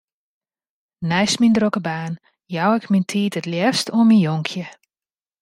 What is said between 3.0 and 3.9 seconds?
tiid it leafst